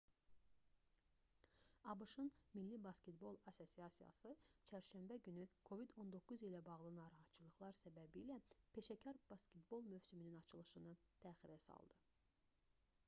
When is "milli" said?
2.59-2.77